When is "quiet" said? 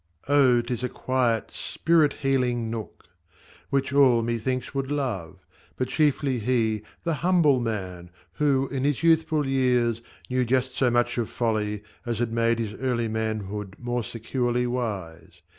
0.89-1.51